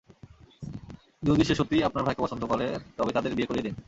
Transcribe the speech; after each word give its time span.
যদি 1.23 1.41
সে 1.43 1.53
সত্যিই 1.55 1.83
আপনার 1.83 2.05
ভাইকে 2.05 2.21
পছন্দ 2.21 2.43
করে 2.45 2.65
তবে 2.97 3.11
তাদের 3.11 3.31
বিয়ে 3.35 3.49
করিয়ে 3.49 3.65
দিন। 3.67 3.75